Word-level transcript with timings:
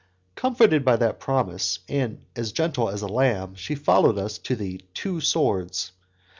Comforted 0.33 0.83
by 0.83 0.95
that 0.95 1.19
promise, 1.19 1.77
and 1.87 2.25
as 2.35 2.51
gentle 2.51 2.89
as 2.89 3.03
a 3.03 3.07
lamb, 3.07 3.53
she 3.53 3.75
follows 3.75 4.17
us 4.17 4.39
to 4.39 4.55
the 4.55 4.81
"Two 4.95 5.21
Swords." 5.21 5.91